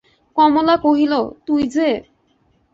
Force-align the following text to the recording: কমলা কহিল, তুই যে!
কমলা 0.37 0.75
কহিল, 0.77 1.13
তুই 1.47 1.63
যে! 1.67 1.89